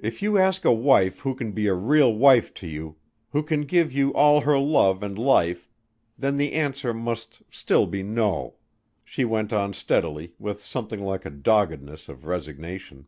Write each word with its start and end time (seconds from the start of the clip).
"If 0.00 0.20
you 0.20 0.36
ask 0.36 0.64
a 0.64 0.72
wife 0.72 1.20
who 1.20 1.36
can 1.36 1.52
be 1.52 1.68
a 1.68 1.74
real 1.74 2.12
wife 2.12 2.52
to 2.54 2.66
you 2.66 2.96
who 3.30 3.44
can 3.44 3.60
give 3.66 3.92
you 3.92 4.12
all 4.14 4.40
her 4.40 4.58
love 4.58 5.00
and 5.00 5.16
life 5.16 5.68
then 6.18 6.38
the 6.38 6.54
answer 6.54 6.92
must 6.92 7.42
still 7.48 7.86
be 7.86 8.02
no," 8.02 8.56
she 9.04 9.24
went 9.24 9.52
on 9.52 9.74
steadily 9.74 10.34
with 10.40 10.60
something 10.64 11.04
like 11.04 11.24
a 11.24 11.30
doggedness 11.30 12.08
of 12.08 12.24
resignation. 12.26 13.06